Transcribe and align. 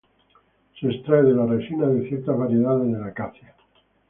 Se 0.79 0.87
extrae 0.89 1.21
de 1.21 1.31
la 1.35 1.45
resina 1.45 1.85
de 1.87 2.09
ciertas 2.09 2.35
variedades 2.35 2.91
de 2.91 2.97
la 2.97 3.05
Acacia. 3.05 3.55